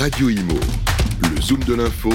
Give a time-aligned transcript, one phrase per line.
[0.00, 0.58] Radio Imo,
[1.20, 2.08] le zoom de l'info,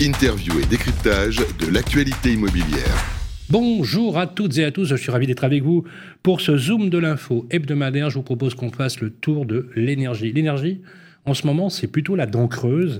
[0.00, 3.04] interview et décryptage de l'actualité immobilière.
[3.50, 5.84] Bonjour à toutes et à tous, je suis ravi d'être avec vous
[6.22, 8.08] pour ce zoom de l'info hebdomadaire.
[8.08, 10.32] Je vous propose qu'on fasse le tour de l'énergie.
[10.32, 10.80] L'énergie,
[11.26, 12.98] en ce moment, c'est plutôt la dent creuse.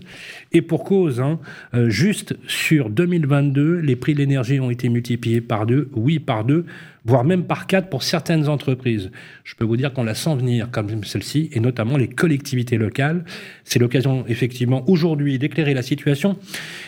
[0.53, 1.41] Et pour cause, hein,
[1.73, 6.45] euh, juste sur 2022, les prix de l'énergie ont été multipliés par deux, oui, par
[6.45, 6.67] deux,
[7.05, 9.11] voire même par quatre pour certaines entreprises.
[9.45, 13.25] Je peux vous dire qu'on la sent venir, comme celle-ci, et notamment les collectivités locales.
[13.65, 16.37] C'est l'occasion, effectivement, aujourd'hui d'éclairer la situation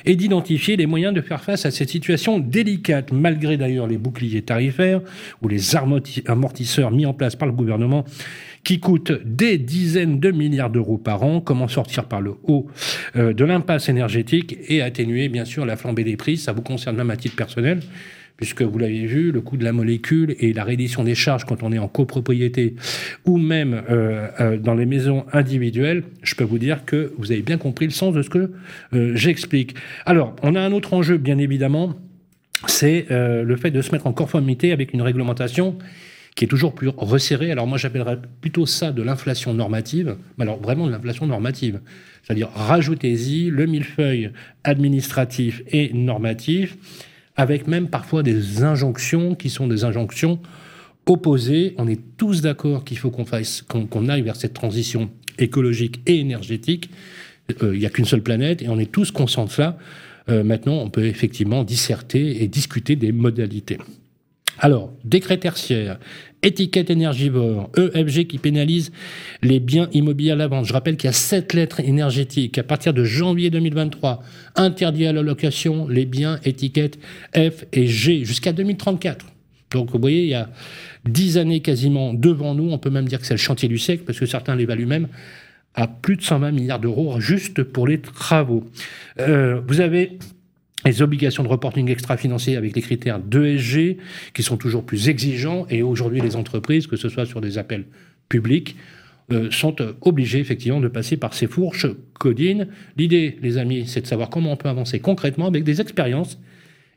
[0.04, 4.42] et d'identifier les moyens de faire face à cette situation délicate, malgré d'ailleurs les boucliers
[4.42, 5.00] tarifaires
[5.42, 5.76] ou les
[6.26, 8.04] amortisseurs mis en place par le gouvernement
[8.64, 11.40] qui coûtent des dizaines de milliards d'euros par an.
[11.40, 12.66] Comment sortir par le haut
[13.16, 16.36] euh, de l'impasse énergétique et atténuer, bien sûr, la flambée des prix?
[16.36, 17.80] Ça vous concerne même à titre personnel
[18.36, 21.62] puisque vous l'avez vu, le coût de la molécule et la reddition des charges quand
[21.62, 22.74] on est en copropriété
[23.24, 27.42] ou même euh, euh, dans les maisons individuelles, je peux vous dire que vous avez
[27.42, 28.50] bien compris le sens de ce que
[28.94, 29.74] euh, j'explique.
[30.06, 31.94] Alors, on a un autre enjeu, bien évidemment,
[32.66, 35.78] c'est le fait de se mettre en conformité avec une réglementation
[36.34, 37.50] qui est toujours plus resserrée.
[37.50, 41.80] Alors moi, j'appellerais plutôt ça de l'inflation normative, mais alors vraiment de l'inflation normative.
[42.22, 44.30] C'est-à-dire, rajoutez-y le millefeuille
[44.64, 46.76] administratif et normatif
[47.40, 50.40] avec même parfois des injonctions qui sont des injonctions
[51.06, 51.74] opposées.
[51.78, 53.64] On est tous d'accord qu'il faut qu'on fasse,
[54.10, 56.90] aille vers cette transition écologique et énergétique.
[57.62, 59.78] Euh, il n'y a qu'une seule planète et on est tous conscients de cela.
[60.28, 63.78] Euh, maintenant, on peut effectivement disserter et discuter des modalités.
[64.58, 65.98] Alors, décret tertiaire,
[66.42, 68.92] étiquette énergivore, EFG qui pénalise
[69.42, 70.66] les biens immobiliers à la vente.
[70.66, 72.58] Je rappelle qu'il y a sept lettres énergétiques.
[72.58, 74.22] À partir de janvier 2023,
[74.56, 76.98] interdit à la location les biens étiquettes
[77.34, 79.26] F et G jusqu'à 2034.
[79.70, 80.50] Donc, vous voyez, il y a
[81.04, 82.70] dix années quasiment devant nous.
[82.70, 85.08] On peut même dire que c'est le chantier du siècle parce que certains l'évaluent même
[85.74, 88.64] à plus de 120 milliards d'euros juste pour les travaux.
[89.20, 90.18] Euh, vous avez
[90.84, 93.98] les obligations de reporting extra-financier avec les critères d'ESG
[94.34, 97.84] qui sont toujours plus exigeants et aujourd'hui les entreprises, que ce soit sur des appels
[98.28, 98.76] publics,
[99.32, 102.66] euh, sont obligées effectivement de passer par ces fourches codines.
[102.96, 106.38] L'idée, les amis, c'est de savoir comment on peut avancer concrètement avec des expériences,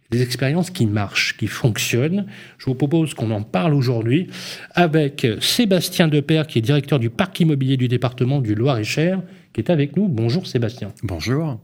[0.09, 2.25] des expériences qui marchent, qui fonctionnent.
[2.57, 4.27] Je vous propose qu'on en parle aujourd'hui
[4.71, 9.21] avec Sébastien Depère, qui est directeur du parc immobilier du département du Loir-et-Cher,
[9.53, 10.07] qui est avec nous.
[10.07, 10.91] Bonjour Sébastien.
[11.03, 11.59] Bonjour.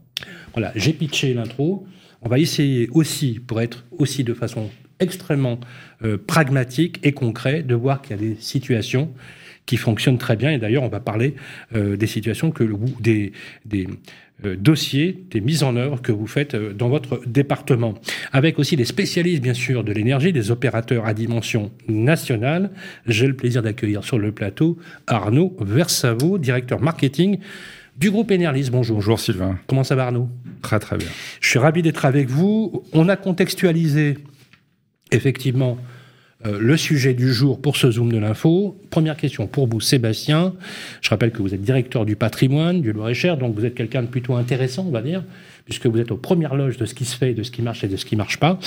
[0.52, 1.86] Voilà, j'ai pitché l'intro.
[2.22, 4.70] On va essayer aussi, pour être aussi de façon
[5.00, 5.58] extrêmement
[6.04, 9.10] euh, pragmatique et concret, de voir qu'il y a des situations
[9.66, 10.50] qui fonctionnent très bien.
[10.50, 11.34] Et d'ailleurs, on va parler
[11.74, 12.64] euh, des situations que
[13.00, 13.32] des
[14.44, 17.94] euh, dossiers, des mises en œuvre que vous faites dans votre département.
[18.32, 22.70] Avec aussi des spécialistes, bien sûr, de l'énergie, des opérateurs à dimension nationale.
[23.06, 27.38] J'ai le plaisir d'accueillir sur le plateau Arnaud Versavo, directeur marketing
[28.00, 28.70] du groupe Enerlis.
[28.70, 28.96] Bonjour.
[28.96, 29.58] Bonjour Sylvain.
[29.66, 30.28] Comment ça va Arnaud?
[30.62, 31.08] Très très bien.
[31.40, 32.82] Je suis ravi d'être avec vous.
[32.94, 34.16] On a contextualisé
[35.12, 35.76] effectivement
[36.46, 38.80] euh, le sujet du jour pour ce Zoom de l'info.
[38.88, 40.54] Première question pour vous, Sébastien.
[41.02, 44.06] Je rappelle que vous êtes directeur du patrimoine du Loir-et-Cher, donc vous êtes quelqu'un de
[44.06, 45.22] plutôt intéressant, on va dire,
[45.66, 47.84] puisque vous êtes aux premières loges de ce qui se fait, de ce qui marche
[47.84, 48.58] et de ce qui ne marche pas.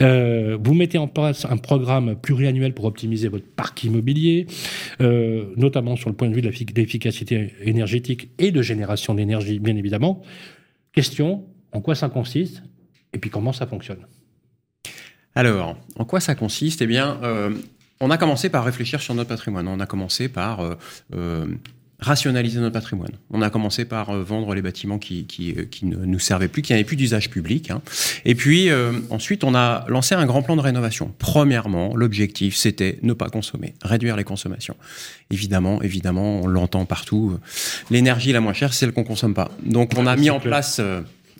[0.00, 4.46] Euh, vous mettez en place un programme pluriannuel pour optimiser votre parc immobilier,
[5.00, 9.76] euh, notamment sur le point de vue de l'efficacité énergétique et de génération d'énergie, bien
[9.76, 10.22] évidemment.
[10.92, 12.62] Question, en quoi ça consiste
[13.12, 14.06] et puis comment ça fonctionne?
[15.34, 16.82] Alors, en quoi ça consiste?
[16.82, 17.50] Eh bien, euh,
[18.00, 19.66] on a commencé par réfléchir sur notre patrimoine.
[19.68, 20.74] On a commencé par euh,
[21.14, 21.46] euh,
[22.00, 23.12] rationaliser notre patrimoine.
[23.30, 25.26] On a commencé par vendre les bâtiments qui,
[25.82, 27.70] ne nous servaient plus, qui n'avaient plus d'usage public.
[27.70, 27.80] Hein.
[28.24, 28.70] Et puis
[29.08, 31.14] ensuite, on a lancé un grand plan de rénovation.
[31.20, 34.76] Premièrement, l'objectif, c'était ne pas consommer, réduire les consommations.
[35.30, 37.38] Évidemment, évidemment, on l'entend partout.
[37.88, 39.52] L'énergie la moins chère, c'est celle qu'on consomme pas.
[39.64, 40.80] Donc, on a mis en place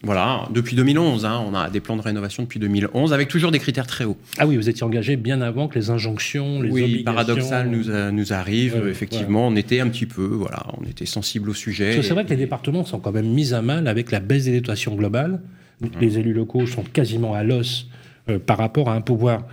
[0.05, 3.61] voilà, depuis 2011, hein, on a des plans de rénovation depuis 2011 avec toujours des
[3.61, 4.17] critères très hauts.
[4.37, 8.11] Ah oui, vous étiez engagé bien avant que les injonctions, les oui, paradoxal nous, euh,
[8.11, 8.83] nous arrive.
[8.89, 12.03] effectivement, on était un petit peu, voilà, on était sensible au sujet.
[12.03, 14.61] C'est vrai que les départements sont quand même mis à mal avec la baisse des
[14.61, 15.41] dotations globales.
[15.81, 15.91] Mhm.
[16.01, 17.87] Les élus locaux sont quasiment à l'os
[18.29, 19.47] euh, par rapport à un pouvoir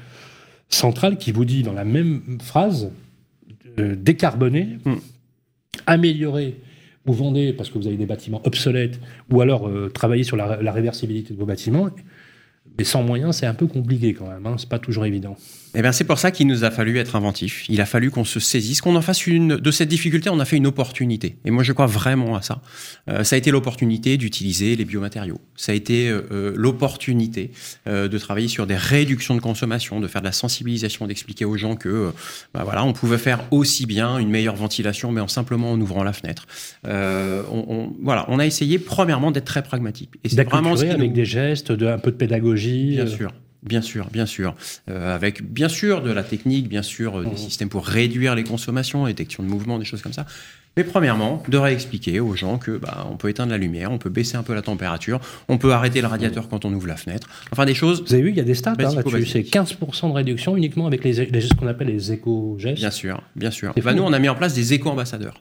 [0.69, 2.89] central qui vous dit dans la même phrase
[3.77, 4.99] euh, décarboner, mhm.
[5.85, 6.55] améliorer
[7.05, 8.99] vous vendez parce que vous avez des bâtiments obsolètes,
[9.31, 11.89] ou alors euh, travailler sur la, réversibilité de vos bâtiments,
[12.77, 14.45] Et sans moyens, c'est un peu compliqué quand même.
[14.45, 14.55] Hein.
[14.57, 15.35] C'est pas toujours évident.
[15.75, 17.65] Eh bien, c'est pour ça qu'il nous a fallu être inventif.
[17.69, 20.45] Il a fallu qu'on se saisisse, qu'on en fasse une de cette difficulté, on a
[20.45, 21.37] fait une opportunité.
[21.45, 22.61] Et moi, je crois vraiment à ça.
[23.09, 25.39] Euh, ça a été l'opportunité d'utiliser les biomatériaux.
[25.55, 27.51] Ça a été euh, euh, l'opportunité
[27.85, 31.75] de travailler sur des réductions de consommation, de faire de la sensibilisation, d'expliquer aux gens
[31.75, 32.11] que,
[32.53, 36.03] bah voilà, on pouvait faire aussi bien une meilleure ventilation, mais en simplement en ouvrant
[36.03, 36.45] la fenêtre.
[36.85, 40.11] On, voilà, on a essayé premièrement d'être très pragmatique.
[40.23, 42.95] Et c'est vraiment ce avec des gestes, de, un peu de pédagogie.
[42.95, 43.31] Bien sûr.
[43.63, 44.55] Bien sûr, bien sûr.
[44.89, 47.37] Euh, avec bien sûr de la technique, bien sûr euh, des mmh.
[47.37, 50.25] systèmes pour réduire les consommations, détection de mouvement, des choses comme ça.
[50.77, 54.09] Mais premièrement, de réexpliquer aux gens que bah, on peut éteindre la lumière, on peut
[54.09, 55.19] baisser un peu la température,
[55.49, 57.27] on peut arrêter le radiateur quand on ouvre la fenêtre.
[57.51, 58.01] Enfin, des choses.
[58.07, 59.25] Vous avez vu, il y a des stats hein, là-dessus.
[59.25, 62.79] C'est 15% de réduction uniquement avec les, les ce qu'on appelle les éco-gestes.
[62.79, 63.73] Bien sûr, bien sûr.
[63.83, 65.39] Bah, nous, on a mis en place des éco-ambassadeurs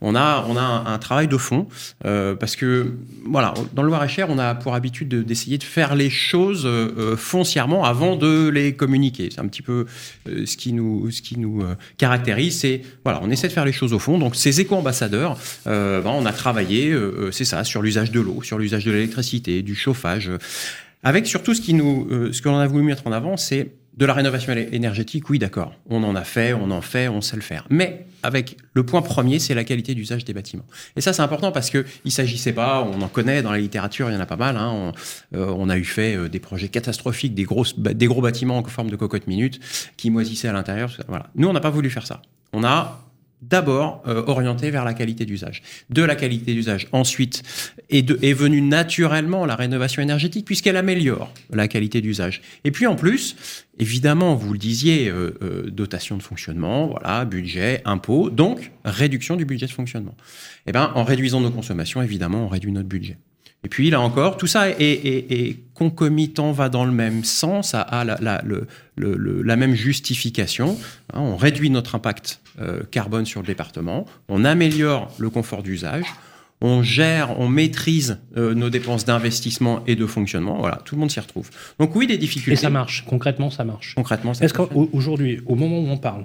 [0.00, 1.66] on a, on a un, travail de fond
[2.04, 2.92] euh, parce que
[3.24, 7.84] voilà, dans le Loir-et-Cher, on a pour habitude d'essayer de, faire les choses euh, foncièrement
[7.84, 9.30] avant de les communiquer.
[9.32, 9.86] C'est un petit peu
[10.28, 11.64] euh, ce qui nous, ce qui nous
[11.98, 12.60] caractérise.
[12.60, 14.18] C'est voilà, on essaie de faire les choses au fond.
[14.18, 16.96] Donc ces éco-ambassadeurs, ben, on a travaillé,
[17.30, 20.30] c'est ça, sur l'usage de l'eau, sur l'usage de l'électricité, du chauffage.
[21.02, 24.06] Avec surtout ce qui nous, ce que l'on a voulu mettre en avant, c'est de
[24.06, 25.74] la rénovation énergétique, oui, d'accord.
[25.88, 27.66] On en a fait, on en fait, on sait le faire.
[27.68, 30.64] Mais avec le point premier, c'est la qualité d'usage des bâtiments.
[30.96, 34.10] Et ça, c'est important parce que il s'agissait pas, on en connaît dans la littérature,
[34.10, 34.56] il y en a pas mal.
[34.56, 34.92] Hein,
[35.34, 37.46] euh, on, a eu fait euh, des projets catastrophiques, des,
[37.94, 39.60] des gros bâtiments en forme de cocotte minute
[39.98, 40.96] qui moisissaient à l'intérieur.
[41.08, 41.26] Voilà.
[41.34, 42.22] Nous, on n'a pas voulu faire ça.
[42.54, 43.11] On a
[43.42, 45.62] d'abord euh, orienté vers la qualité d'usage.
[45.90, 47.42] De la qualité d'usage, ensuite,
[47.90, 52.40] est, de, venue naturellement la rénovation énergétique puisqu'elle améliore la qualité d'usage.
[52.64, 53.36] Et puis en plus,
[53.78, 59.44] évidemment, vous le disiez, euh, euh, dotation de fonctionnement, voilà, budget, impôt, donc réduction du
[59.44, 60.14] budget de fonctionnement.
[60.66, 63.18] Eh ben, en réduisant nos consommations, évidemment, on réduit notre budget.
[63.64, 68.42] Et puis là encore, tout ça est, concomitant, va dans le même sens, a, la,
[68.96, 70.76] la, même justification.
[71.12, 76.04] Hein, on réduit notre impact euh, carbone sur le département, on améliore le confort d'usage,
[76.60, 80.58] on gère, on maîtrise euh, nos dépenses d'investissement et de fonctionnement.
[80.58, 81.50] Voilà, tout le monde s'y retrouve.
[81.78, 82.52] Donc oui, des difficultés.
[82.52, 83.94] Et ça marche, concrètement, ça marche.
[83.94, 86.24] Concrètement, ça Est-ce qu'aujourd'hui, au moment où on parle,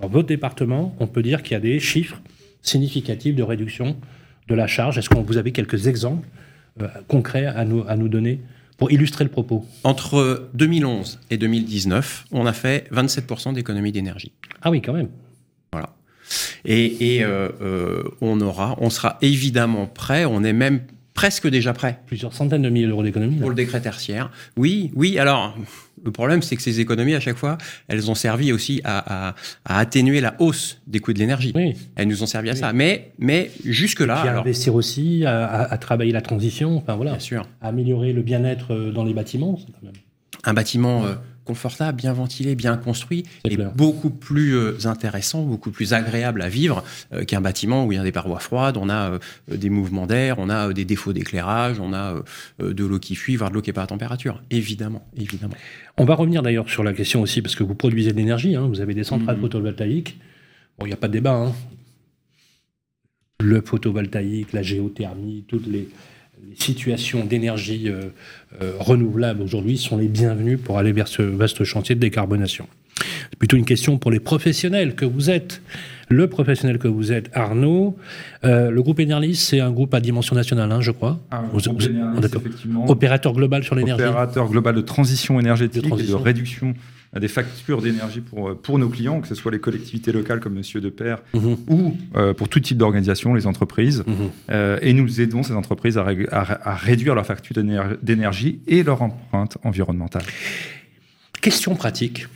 [0.00, 2.20] dans votre département, on peut dire qu'il y a des chiffres
[2.62, 3.96] significatifs de réduction
[4.48, 4.98] de la charge?
[4.98, 6.26] Est-ce que vous avez quelques exemples
[7.08, 8.40] concret à nous, à nous donner
[8.76, 14.32] pour illustrer le propos Entre 2011 et 2019, on a fait 27% d'économie d'énergie.
[14.62, 15.08] Ah oui, quand même.
[15.72, 15.94] Voilà.
[16.64, 20.24] Et, euh, euh, on aura, on sera évidemment prêt.
[20.24, 20.82] On est même
[21.16, 21.98] presque déjà prêt.
[22.06, 23.36] Plusieurs centaines de milliers d'euros d'économie.
[23.36, 24.30] Pour le décret tertiaire.
[24.56, 25.18] Oui, oui.
[25.18, 25.56] Alors,
[26.04, 27.58] le problème, c'est que ces économies, à chaque fois,
[27.88, 29.34] elles ont servi aussi à,
[29.64, 31.52] atténuer la hausse des coûts de l'énergie.
[31.56, 31.74] Oui.
[31.96, 32.72] Elles nous ont servi à ça.
[32.72, 34.20] Mais, mais jusque-là.
[34.20, 37.12] à investir aussi, à, travailler la transition, enfin voilà.
[37.12, 37.48] Bien sûr.
[37.60, 39.58] À améliorer le bien-être euh, dans les bâtiments.
[39.72, 39.94] Quand même.
[40.44, 41.04] Un bâtiment
[41.46, 46.84] confortable, bien ventilé, bien construit, et beaucoup plus euh, intéressant, beaucoup plus agréable à vivre
[47.14, 50.06] euh, qu'un bâtiment où il y a des parois froides, on a euh, des mouvements
[50.06, 52.22] d'air, on a des défauts d'éclairage, on a
[52.58, 54.42] de l'eau qui fuit, voire de l'eau qui n'est pas à température.
[54.50, 55.54] Évidemment, évidemment.
[55.96, 58.66] On va revenir d'ailleurs sur la question aussi, parce que vous produisez de l'énergie, hein,
[58.66, 59.40] vous avez des centrales mm-hmm.
[59.40, 60.18] photovoltaïques.
[60.78, 61.34] Bon, il n'y a pas de débat.
[61.34, 61.54] Hein.
[63.40, 65.88] Le photovoltaïque, la géothermie, toutes les,
[66.48, 68.02] les situations d'énergie euh,
[68.62, 72.66] euh, renouvelable aujourd'hui sont les bienvenues pour aller vers ce vaste chantier de décarbonation.
[73.30, 75.60] C'est plutôt une question pour les professionnels que vous êtes.
[76.08, 77.96] Le professionnel que vous êtes, Arnaud.
[78.44, 81.18] Euh, le groupe Enerlis, c'est un groupe à dimension nationale, hein, je crois.
[81.30, 82.88] Ah, effectivement.
[82.88, 84.04] Opérateur global sur l'énergie.
[84.04, 86.74] Opérateur global de transition énergétique de et de réduction
[87.20, 90.54] des factures d'énergie pour, euh, pour nos clients, que ce soit les collectivités locales comme
[90.54, 91.56] Monsieur De Père mhm.
[91.68, 94.04] ou euh, pour tout type d'organisation, les entreprises.
[94.06, 94.14] Mhm.
[94.50, 97.56] Euh, et nous aidons ces entreprises à, à, réduire leur facture
[98.02, 100.24] d'énergie et leur empreinte environnementale.
[101.40, 102.26] Question pratique.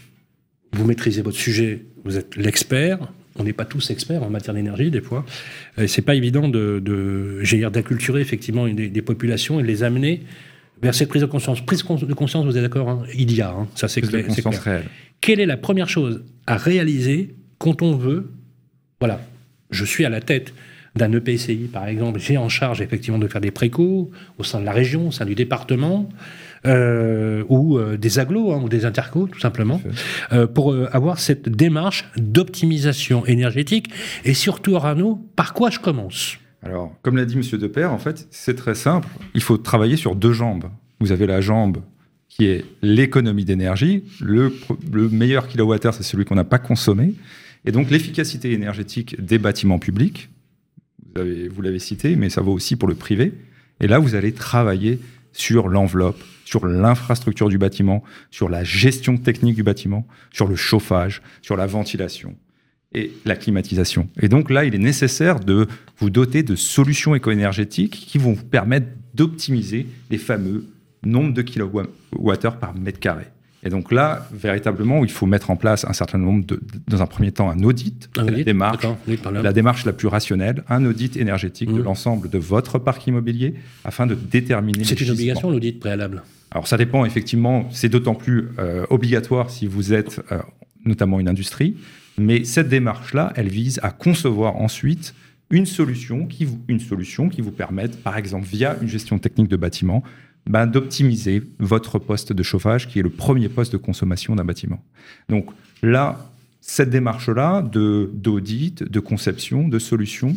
[0.72, 2.98] Vous maîtrisez votre sujet, vous êtes l'expert.
[3.36, 5.24] On n'est pas tous experts en matière d'énergie, des fois.
[5.86, 10.22] C'est pas évident de, de d'acculturer effectivement des, des populations et de les amener
[10.82, 11.60] vers cette prise de conscience.
[11.64, 14.24] Prise de conscience, vous êtes d'accord hein Il y a, hein, ça c'est clair.
[15.20, 18.30] Quelle est la première chose à réaliser quand on veut,
[19.00, 19.20] voilà,
[19.70, 20.54] je suis à la tête
[20.96, 24.64] d'un EPCI par exemple, j'ai en charge effectivement de faire des précaux au sein de
[24.64, 26.08] la région, au sein du département,
[26.66, 29.80] euh, ou euh, des agglos hein, ou des intercos tout simplement,
[30.32, 33.90] euh, pour avoir cette démarche d'optimisation énergétique.
[34.24, 36.38] Et surtout Arnaud, par quoi je commence?
[36.62, 37.58] Alors, comme l'a dit M.
[37.58, 39.08] Depère, en fait, c'est très simple.
[39.34, 40.70] Il faut travailler sur deux jambes.
[41.00, 41.78] Vous avez la jambe
[42.28, 44.04] qui est l'économie d'énergie.
[44.20, 44.52] Le,
[44.92, 47.14] meilleur kilowattheure, c'est celui qu'on n'a pas consommé.
[47.64, 50.28] Et donc, l'efficacité énergétique des bâtiments publics.
[51.16, 53.32] Vous l'avez cité, mais ça vaut aussi pour le privé.
[53.80, 55.00] Et là, vous allez travailler
[55.32, 61.22] sur l'enveloppe, sur l'infrastructure du bâtiment, sur la gestion technique du bâtiment, sur le chauffage,
[61.42, 62.36] sur la ventilation
[62.92, 64.08] et la climatisation.
[64.20, 65.66] Et donc là, il est nécessaire de
[65.98, 70.64] vous doter de solutions éco-énergétiques qui vont vous permettre d'optimiser les fameux
[71.04, 73.24] nombres de kilowattheures par mètre carré.
[73.62, 77.06] Et donc là, véritablement, il faut mettre en place un certain nombre de, dans un
[77.06, 78.86] premier temps, un audit, la, démarche,
[79.30, 81.84] la démarche la plus rationnelle, un audit énergétique de mmh.
[81.84, 83.54] l'ensemble de votre parc immobilier
[83.84, 84.84] afin de déterminer.
[84.84, 86.22] C'est une obligation l'audit préalable.
[86.50, 87.68] Alors ça dépend effectivement.
[87.70, 90.38] C'est d'autant plus euh, obligatoire si vous êtes euh,
[90.86, 91.76] notamment une industrie.
[92.20, 95.14] Mais cette démarche-là, elle vise à concevoir ensuite
[95.48, 96.78] une solution qui vous, une
[97.50, 100.04] permette, par exemple via une gestion technique de bâtiment,
[100.46, 104.84] ben, d'optimiser votre poste de chauffage, qui est le premier poste de consommation d'un bâtiment.
[105.30, 105.46] Donc
[105.82, 110.36] là, cette démarche-là d'audit, de, conception, de solution,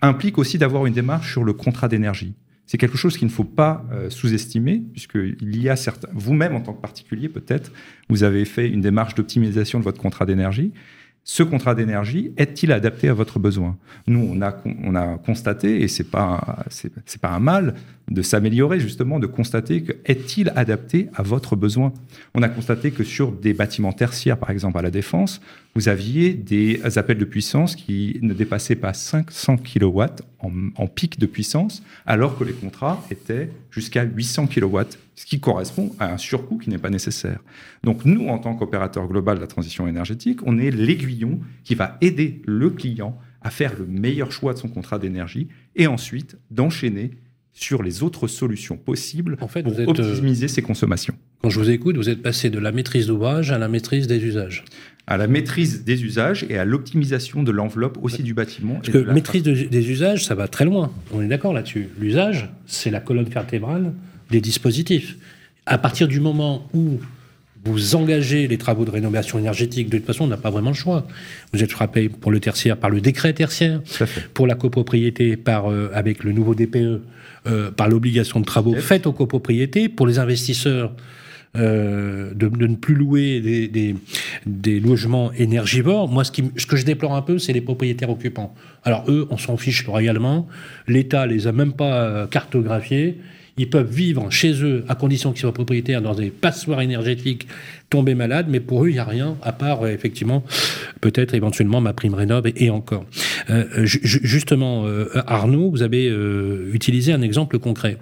[0.00, 2.34] implique aussi d'avoir une démarche sur le contrat d'énergie.
[2.66, 6.60] C'est quelque chose qu'il ne faut pas euh, sous-estimer, puisqu'il y a certains, vous-même en
[6.60, 7.72] tant que particulier peut-être,
[8.08, 10.72] vous avez fait une démarche d'optimisation de votre contrat d'énergie.
[11.26, 13.78] Ce contrat d'énergie est-il adapté à votre besoin?
[14.06, 17.74] Nous, on a, on a constaté, et c'est pas c'est pas un mal
[18.10, 21.92] de s'améliorer justement, de constater que est-il adapté à votre besoin?
[22.34, 25.40] On a constaté que sur des bâtiments tertiaires, par exemple à la défense,
[25.74, 30.02] vous aviez des appels de puissance qui ne dépassaient pas 500 kW
[30.40, 34.80] en, en pic de puissance, alors que les contrats étaient jusqu'à 800 kW
[35.14, 37.40] ce qui correspond à un surcoût qui n'est pas nécessaire.
[37.82, 41.96] Donc nous, en tant qu'opérateur global de la transition énergétique, on est l'aiguillon qui va
[42.00, 47.12] aider le client à faire le meilleur choix de son contrat d'énergie et ensuite d'enchaîner
[47.54, 51.14] sur les autres solutions possibles en fait, pour euh, optimiser ses consommations.
[51.40, 54.22] Quand je vous écoute, vous êtes passé de la maîtrise d'ouvrage à la maîtrise des
[54.24, 54.64] usages.
[55.06, 58.74] À la maîtrise des usages et à l'optimisation de l'enveloppe aussi du bâtiment.
[58.76, 60.92] Parce que maîtrise des usages, ça va très loin.
[61.12, 61.90] On est d'accord là-dessus.
[61.98, 63.92] L'usage, c'est la colonne vertébrale
[64.30, 65.16] des dispositifs.
[65.66, 66.98] À partir du moment où
[67.64, 70.76] vous engagez les travaux de rénovation énergétique, de toute façon, on n'a pas vraiment le
[70.76, 71.06] choix.
[71.52, 73.80] Vous êtes frappé pour le tertiaire par le décret tertiaire,
[74.34, 77.00] pour la copropriété par, euh, avec le nouveau DPE,
[77.46, 80.92] euh, par l'obligation de travaux faite aux copropriétés, pour les investisseurs.
[81.56, 83.94] Euh, de, ne plus louer des,
[84.44, 86.08] des, logements énergivores.
[86.08, 88.52] Moi, ce, qui, ce, que je déplore un peu, c'est les propriétaires occupants.
[88.82, 90.48] Alors, eux, on s'en fiche royalement.
[90.88, 93.20] L'État les a même pas cartographiés.
[93.56, 97.46] Ils peuvent vivre chez eux, à condition qu'ils soient propriétaires, dans des passoires énergétiques,
[97.88, 100.42] tomber malades, mais pour eux, il n'y a rien, à part, euh, effectivement,
[101.00, 103.04] peut-être éventuellement ma prime rénov et, encore.
[103.50, 106.12] Euh, justement, euh, Arnaud, vous avez
[106.72, 107.98] utilisé un exemple concret.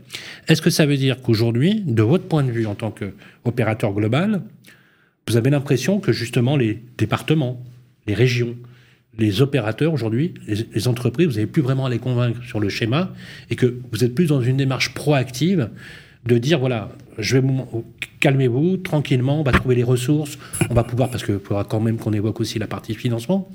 [0.48, 4.42] Est-ce que ça veut dire qu'aujourd'hui, de votre point de vue en tant qu'opérateur global,
[5.28, 7.62] vous avez l'impression que justement les départements,
[8.06, 8.56] les régions,
[9.18, 13.12] les opérateurs aujourd'hui, les, entreprises, vous n'avez plus vraiment à les convaincre sur le schéma
[13.50, 15.68] et que vous êtes plus dans une démarche proactive
[16.26, 17.48] de dire voilà, je vais
[18.20, 20.38] calmez-vous tranquillement, on va trouver les ressources,
[20.70, 23.48] on va pouvoir parce qu'il faudra quand même qu'on évoque aussi la partie financement,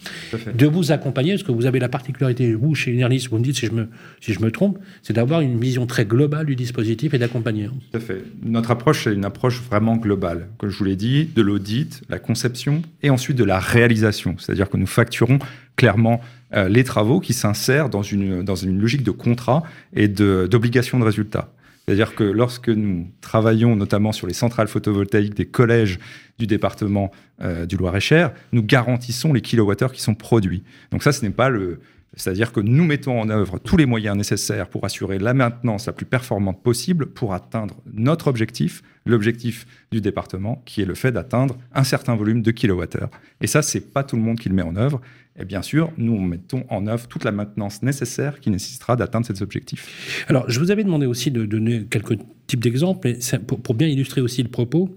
[0.53, 3.55] de vous accompagner parce que vous avez la particularité vous chez Enerlis, vous me dites
[3.55, 3.88] si je me
[4.19, 7.67] si je me trompe, c'est d'avoir une vision très globale du dispositif et d'accompagner.
[7.67, 8.24] Tout à fait.
[8.43, 12.19] Notre approche c'est une approche vraiment globale, comme je vous l'ai dit, de l'audit, la
[12.19, 15.39] conception et ensuite de la réalisation, c'est-à-dire que nous facturons
[15.77, 16.19] clairement
[16.53, 21.03] euh, les travaux qui s'insèrent dans une, dans une logique de contrat et d'obligation de,
[21.03, 21.53] de résultat.
[21.88, 26.00] C'est-à-dire que lorsque nous travaillons notamment sur les centrales photovoltaïques des collèges
[26.38, 30.63] du département euh, du Loir-et-Cher, nous garantissons les kilowattheures qui sont produits.
[30.91, 31.79] Donc ça, ce n'est pas le...
[32.13, 35.94] C'est-à-dire que nous mettons en œuvre tous les moyens nécessaires pour assurer la maintenance la
[35.94, 41.58] plus performante possible pour atteindre notre objectif, l'objectif du département, qui est le fait d'atteindre
[41.74, 43.12] un certain volume de kilowattheures.
[43.39, 45.00] Et ça, c'est pas tout le monde qui le met en œuvre.
[45.39, 49.41] Et bien sûr, nous mettons en œuvre toute la maintenance nécessaire qui nécessitera d'atteindre ces
[49.44, 50.25] objectifs.
[50.27, 52.17] Alors, je vous avais demandé aussi de donner quelques
[52.48, 53.13] types d'exemples,
[53.46, 54.96] pour, pour, bien illustrer aussi le propos.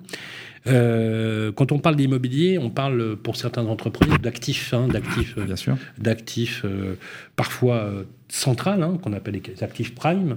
[0.67, 5.77] Euh, quand on parle d'immobilier, on parle pour certaines entreprises d'actifs, hein, d'actifs, bien sûr,
[5.99, 6.95] d'actifs euh,
[7.37, 10.37] parfois euh, centrales, hein, qu'on appelle les actifs prime,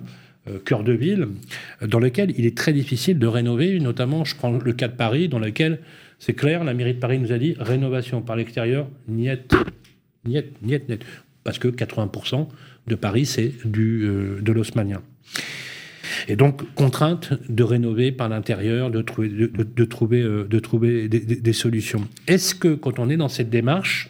[0.66, 1.30] cœur de ville,
[1.82, 3.80] dans lesquels il est très difficile de rénover.
[3.80, 5.80] Notamment, je prends le cas de Paris, dans lequel
[6.20, 9.56] c'est clair, la mairie de Paris nous a dit rénovation par l'extérieur, niet,
[10.24, 11.04] niet, niet, niet.
[11.44, 12.48] Parce que 80%
[12.88, 15.02] de Paris, c'est du euh, de l'osmanien.
[16.28, 21.54] Et donc, contrainte de rénover par l'intérieur, de trouver, de, trouver, euh, de trouver des,
[21.54, 22.08] solutions.
[22.28, 24.10] Est-ce que, quand on est dans cette démarche,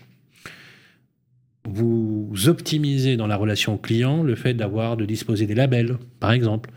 [1.65, 6.69] vous optimisez dans la relation client le fait d'avoir, de disposer des labels, par exemple,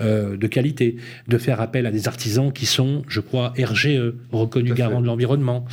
[0.00, 4.74] euh, de qualité, de faire appel à des artisans qui sont, je crois, RGE, reconnus
[4.74, 5.64] garants de l'environnement.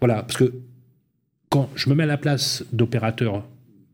[0.00, 0.52] Voilà, parce que
[1.50, 3.44] quand je me mets à la place d'opérateurs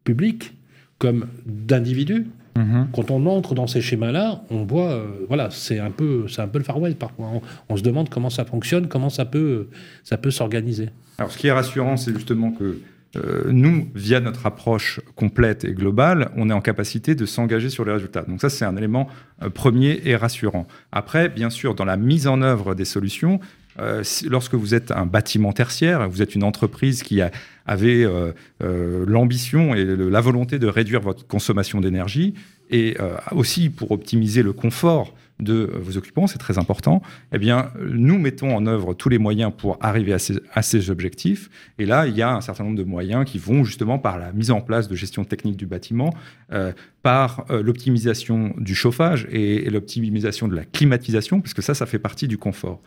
[0.05, 0.55] publics,
[0.99, 2.89] comme d'individus, Mhm.
[2.93, 6.49] Quand on entre dans ces schémas-là, on voit, euh, voilà, c'est un peu, c'est un
[6.49, 7.31] peu le Far West parfois.
[7.69, 9.69] On, se demande comment ça fonctionne, comment ça peut,
[10.05, 10.89] ça peut s'organiser.
[11.19, 12.79] Alors, ce qui est rassurant, c'est justement que
[13.17, 17.85] euh, nous, via notre approche complète et globale, on est en capacité de s'engager sur
[17.85, 18.23] les résultats.
[18.23, 19.09] Donc ça, c'est un élément
[19.43, 20.67] euh, premier et rassurant.
[20.93, 23.41] Après, bien sûr, dans la mise en œuvre des solutions,
[23.79, 27.21] euh, lorsque vous êtes un bâtiment tertiaire, vous êtes une entreprise qui
[27.67, 32.35] avait euh, euh, l'ambition et la volonté de réduire votre consommation d'énergie,
[32.71, 32.97] et
[33.31, 37.03] aussi pour optimiser le confort de vos occupants, c'est très important,
[37.33, 41.51] eh bien, nous mettons en œuvre tous les moyens pour arriver à ces, objectifs.
[41.79, 44.33] Et là, il y a un certain nombre de moyens qui vont justement par la
[44.33, 46.15] mise en place de gestion technique du bâtiment,
[46.53, 51.87] euh, par euh, l'optimisation du chauffage et, l'optimisation de la climatisation, parce que ça, ça
[51.87, 52.81] fait partie du confort.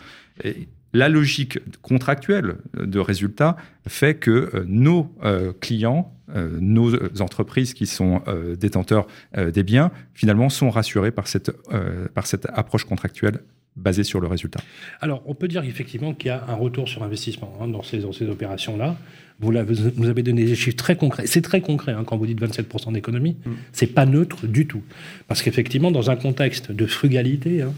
[0.43, 3.55] Et la logique contractuelle de résultat
[3.87, 5.13] fait que euh, nos
[5.61, 6.13] clients
[6.59, 8.21] nos entreprises qui sont
[8.55, 11.51] détenteurs des biens, finalement, sont rassurés par cette,
[12.13, 13.39] par cette approche contractuelle
[13.75, 14.59] basée sur le résultat.
[14.99, 18.01] Alors, on peut dire effectivement qu'il y a un retour sur investissement hein, dans ces,
[18.11, 18.97] ces opérations-là.
[19.39, 19.53] Vous,
[19.95, 21.25] vous, avez donné des chiffres très concrets.
[21.25, 23.37] C'est très concret hein, quand vous dites 27% d'économie.
[23.43, 23.55] Ce mm.
[23.71, 24.83] C'est pas neutre du tout.
[25.27, 27.73] Parce qu'effectivement, dans un contexte de frugalité, hein,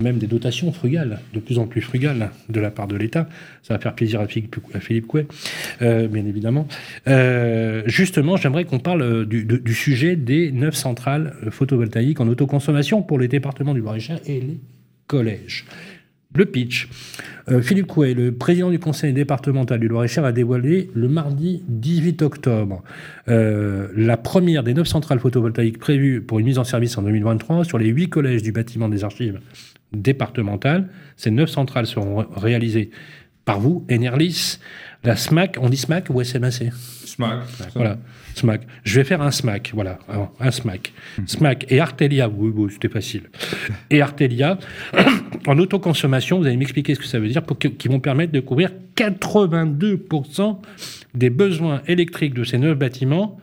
[0.00, 3.28] même des dotations frugales, de plus en plus frugales de la part de l'État.
[3.64, 5.26] Ça va faire plaisir à Philippe, à Couet,
[5.82, 6.68] euh, bien évidemment.
[7.08, 13.18] Euh, justement, j'aimerais qu'on parle du, du, sujet des neuf centrales photovoltaïques en autoconsommation pour
[13.18, 14.60] les départements du Loir-et-Cher et les
[15.08, 15.64] collèges.
[16.32, 16.88] Le pitch.
[17.48, 22.22] Euh, Philippe Couet, le président du conseil départemental du Loir-et-Cher, a dévoilé le mardi 18
[22.22, 22.84] octobre
[23.26, 27.78] la première des neuf centrales photovoltaïques prévues pour une mise en service en 2023 sur
[27.78, 29.40] les huit collèges du bâtiment des archives
[29.92, 30.88] départementale.
[31.16, 32.90] Ces neuf centrales seront réalisées
[33.44, 34.58] par vous, Enerlis,
[35.04, 37.72] la SMAC, on dit SMAC ou SMAC SMAC.
[37.74, 37.98] Voilà,
[38.34, 38.66] SMAC.
[38.84, 39.98] Je vais faire un SMAC, voilà,
[40.38, 40.92] un SMAC.
[41.26, 43.22] SMAC et Artelia, oui, oui c'était facile.
[43.88, 44.58] Et Artelia,
[45.46, 48.40] en autoconsommation, vous allez m'expliquer ce que ça veut dire, pour qui vont permettre de
[48.40, 50.58] couvrir 82%
[51.14, 53.38] des besoins électriques de ces neuf bâtiments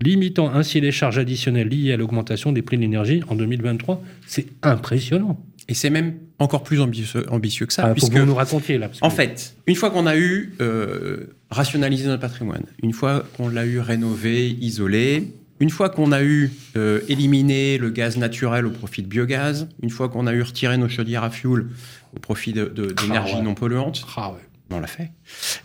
[0.00, 4.02] limitant ainsi les charges additionnelles liées à l'augmentation des prix de l'énergie en 2023.
[4.26, 5.40] C'est impressionnant.
[5.68, 7.86] Et c'est même encore plus ambitieux, ambitieux que ça.
[7.86, 8.90] Ah, puisque, vous nous racontiez là.
[9.00, 13.64] En fait, une fois qu'on a eu euh, rationalisé notre patrimoine, une fois qu'on l'a
[13.64, 19.02] eu rénové, isolé, une fois qu'on a eu euh, éliminé le gaz naturel au profit
[19.02, 21.70] de biogaz, une fois qu'on a eu retiré nos chaudières à fioul
[22.14, 25.10] au profit d'énergie de, ah non polluante, ah ouais on l'a fait,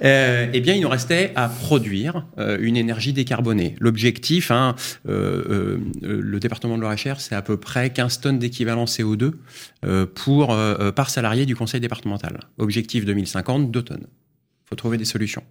[0.03, 3.75] euh, eh bien, il nous restait à produire euh, une énergie décarbonée.
[3.79, 4.75] L'objectif, hein,
[5.07, 9.33] euh, le département de Loire-et-Cher, c'est à peu près 15 tonnes d'équivalent CO2
[10.13, 10.57] pour,
[10.95, 12.39] par salarié du conseil départemental.
[12.57, 14.05] Objectif 2050, 2 tonnes.
[14.05, 15.43] Il faut trouver des solutions.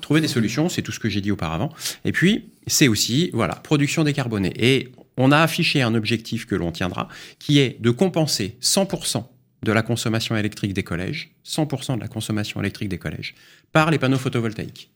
[0.00, 1.70] Trouver des solutions, c'est tout ce que j'ai dit auparavant.
[2.04, 4.52] Et puis, c'est aussi, voilà, production décarbonée.
[4.56, 7.08] Et on a affiché un objectif que l'on tiendra,
[7.38, 9.24] qui est de compenser 100%
[9.62, 13.34] de la consommation électrique des collèges, 100% de la consommation électrique des collèges,
[13.72, 14.90] par les panneaux photovoltaïques.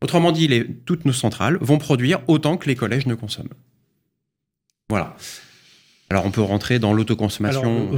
[0.00, 3.54] Autrement dit, les, toutes nos centrales vont produire autant que les collèges ne consomment.
[4.88, 5.14] Voilà.
[6.08, 7.90] Alors on peut rentrer dans l'autoconsommation.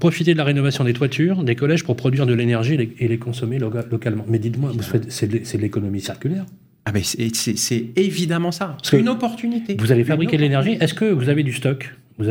[0.00, 3.58] Profiter de la rénovation des toitures, des collèges pour produire de l'énergie et les consommer
[3.60, 4.24] localement.
[4.28, 4.72] Mais dites-moi,
[5.08, 6.44] c'est de l'économie circulaire
[6.84, 8.76] ah ben c'est évidemment ça.
[8.82, 9.76] C'est une opportunité.
[9.78, 10.76] Vous allez fabriquer de l'énergie.
[10.80, 11.94] Est-ce que vous avez du stock?
[12.18, 12.28] Vous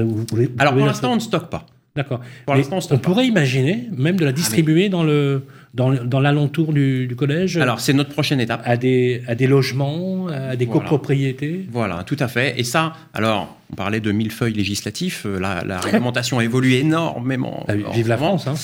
[0.60, 1.66] Alors pour l'instant, on ne stocke pas.
[1.96, 2.22] D'accord.
[2.48, 7.58] On pourrait imaginer même de la ah, distribuer dans le dans, dans l'alentour du, collège.
[7.58, 8.62] Alors c'est notre prochaine étape.
[8.66, 11.68] À des à des logements, à des copropriétés.
[11.72, 12.60] Voilà, tout à fait.
[12.60, 15.26] Et ça, alors on parlait de millefeuilles législatifs.
[15.26, 17.66] Euh, la, la réglementation évolue énormément.
[17.68, 18.48] Ah vive la France.
[18.48, 18.56] Hein.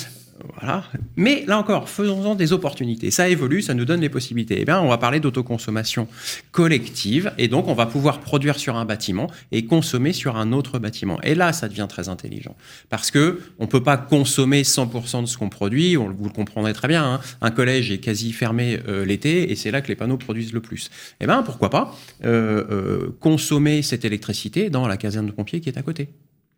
[0.60, 0.84] Voilà.
[1.16, 3.12] Mais là encore, faisons-en des opportunités.
[3.12, 4.58] Ça évolue, ça nous donne des possibilités.
[4.60, 6.08] Eh bien, on va parler d'autoconsommation
[6.52, 10.80] collective, et donc on va pouvoir produire sur un bâtiment et consommer sur un autre
[10.80, 11.20] bâtiment.
[11.22, 12.56] Et là, ça devient très intelligent,
[12.90, 15.98] parce que on peut pas consommer 100% de ce qu'on produit.
[15.98, 17.04] On, vous le comprendrez très bien.
[17.04, 17.20] Hein.
[17.42, 20.62] Un collège est quasi fermé euh, l'été, et c'est là que les panneaux produisent le
[20.62, 20.90] plus.
[21.20, 21.96] Eh bien, pourquoi pas
[22.26, 26.10] euh, euh, consommer cette électricité dans la caserne de pompiers qui est à côté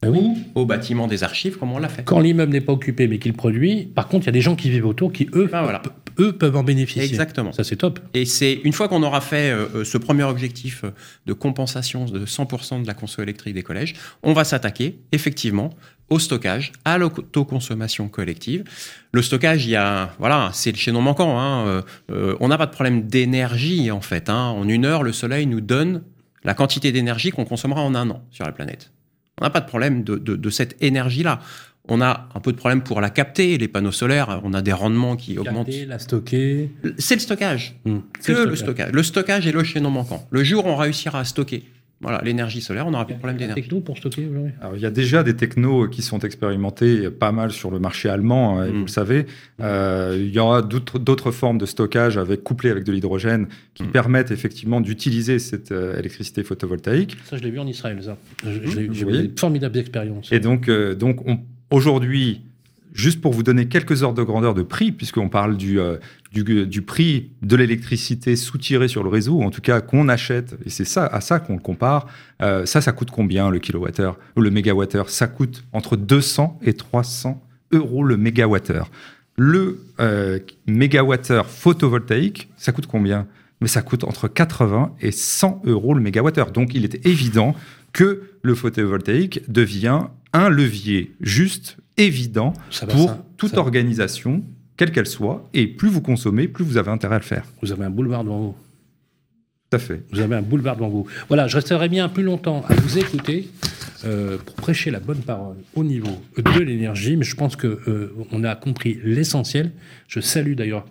[0.02, 0.32] ben oui.
[0.56, 2.04] au bâtiment des archives, comme on l'a fait.
[2.04, 4.56] Quand l'immeuble n'est pas occupé mais qu'il produit, par contre, il y a des gens
[4.56, 5.82] qui vivent autour qui, eux, ben
[6.20, 7.04] eux peuvent en bénéficier.
[7.04, 7.52] Exactement.
[7.52, 8.00] Ça, c'est top.
[8.14, 10.92] Et c'est une fois qu'on aura fait euh, euh, ce premier objectif euh,
[11.26, 15.72] de compensation de 100% de la consommation électrique des collèges, on va s'attaquer, effectivement,
[16.10, 18.64] au stockage, à l'autoconsommation collective.
[19.12, 21.40] Le stockage, il y a, voilà, c'est le chaînon manquant.
[21.40, 21.84] Hein.
[22.10, 24.30] on n'a pas de problème d'énergie, en fait.
[24.30, 24.48] Hein.
[24.50, 26.02] En une heure, le soleil nous donne
[26.44, 28.92] la quantité d'énergie qu'on consommera en un an sur la planète.
[29.40, 31.40] On n'a pas de problème de, cette énergie-là.
[31.88, 34.74] On a un peu de problème pour la capter, les panneaux solaires, on a des
[34.74, 35.88] rendements qui capter, augmentent.
[35.88, 36.70] La stocker.
[37.00, 37.76] C'est le stockage.
[37.86, 38.00] Hmm.
[38.24, 38.92] que le stockage.
[38.92, 40.28] Le stockage est le chaînon manquant.
[40.30, 41.64] Le jour où on réussira à stocker
[42.02, 43.62] Voilà, l'énergie solaire, on n'aura plus de problème d'énergie.
[43.64, 44.52] techno pour stocker aujourd'hui?
[44.76, 48.60] Il y a déjà des technos qui sont expérimentés pas mal sur le marché allemand,
[48.60, 48.82] hein, vous Mm.
[48.84, 49.26] le savez.
[49.60, 53.88] Euh, il y aura d'autres formes de stockage avec, couplées avec de l'hydrogène qui Mm.
[53.92, 57.18] permettent effectivement d'utiliser cette euh, électricité photovoltaïque.
[57.26, 58.18] Ça, je l'ai vu en Israël, ça.
[58.46, 58.88] Je- J'ai eu
[59.28, 60.32] de formidables expériences.
[60.32, 62.42] Et donc, euh, donc on- aujourd'hui,
[63.00, 65.98] juste pour vous donner quelques ordres de grandeur de prix, puisqu'on parle du, euh,
[66.34, 70.58] du, du prix de l'électricité soutirée sur le réseau, ou en tout cas qu'on achète,
[70.66, 72.08] et c'est ça, à ça qu'on le compare,
[72.42, 75.10] euh, ça, ça coûte combien le kilowattheure ou le mégawattheure?
[75.10, 78.90] Ça coûte entre 200 et 300 euros le mégawattheure.
[79.38, 83.26] Le euh, mégawattheure photovoltaïque, ça coûte combien?
[83.62, 86.52] Mais ça coûte entre 80 et 100 euros le mégawattheure.
[86.52, 87.56] Donc il est évident
[87.94, 94.44] que le photovoltaïque devient un levier juste, évident, Ça pour ça- toute ça- organisation,
[94.78, 95.50] quelle qu'elle soit.
[95.54, 97.46] Et plus vous consommez, plus vous avez intérêt à le faire.
[97.62, 98.56] Vous avez un boulevard devant vous.
[99.70, 100.04] Tout à fait.
[100.12, 101.06] Vous avez un boulevard devant vous.
[101.28, 103.50] Voilà, je resterai bien plus longtemps à vous écouter
[104.06, 108.14] euh, pour prêcher la bonne parole au niveau de l'énergie, mais je pense que euh,
[108.32, 109.72] on a compris l'essentiel.
[110.08, 110.86] Je salue d'ailleurs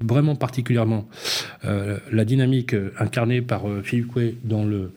[0.00, 1.08] vraiment particulièrement
[1.64, 4.92] euh, la dynamique incarnée par Philippe Coué dans le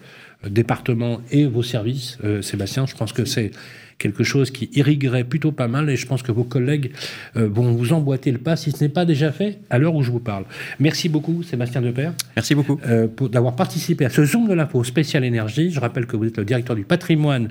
[0.50, 2.86] département et vos services, Sébastien.
[2.86, 3.52] Je pense que c'est
[3.98, 6.92] quelque chose qui irriguerait plutôt pas mal et je pense que vos collègues
[7.38, 10.04] euh, vont vous emboîter le pas si ce n'est pas déjà fait à l'heure où
[10.04, 10.44] je vous parle.
[10.80, 12.80] Merci beaucoup, Sébastien Depère Merci beaucoup.
[12.88, 15.72] euh, pour d'avoir participé à ce Zoom de l'info spécial énergie.
[15.72, 17.50] Je rappelle que vous êtes le directeur du patrimoine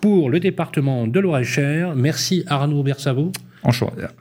[0.00, 1.94] pour le département de Loire-et-Cher.
[1.94, 3.30] Merci Arnaud Bersavo,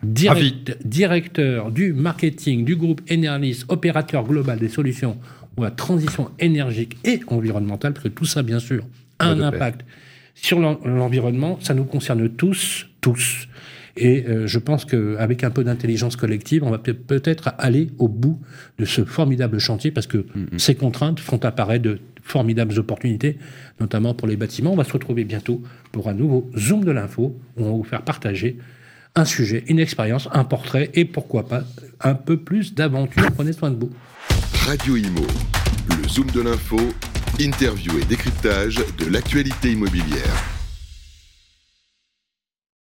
[0.03, 5.17] direct- directeur du marketing du groupe Enerlis, opérateur global des solutions
[5.55, 8.83] pour la transition énergique et environnementale, parce que tout ça, bien sûr,
[9.19, 9.59] a un pair.
[10.35, 11.57] Sur l'en- l'environnement.
[11.61, 13.47] Ça nous concerne tous, tous.
[13.95, 18.07] Et euh, je pense qu'avec un peu d'intelligence collective, on va peut- peut-être aller au
[18.07, 18.39] bout
[18.79, 20.25] de ce formidable chantier parce que
[20.57, 23.37] ces contraintes font apparaître de formidables opportunités,
[23.79, 24.71] notamment pour les bâtiments.
[24.73, 27.83] On va se retrouver bientôt pour un nouveau Zoom de l'info où on va vous
[27.83, 28.57] faire partager
[29.15, 31.63] un sujet, une expérience, un portrait et pourquoi pas
[32.01, 33.29] un peu plus d'aventure.
[33.35, 33.91] Prenez soin de vous.
[34.65, 35.21] Radio Imo,
[36.01, 36.77] le zoom de l'info,
[37.39, 40.52] interview et décryptage de l'actualité immobilière.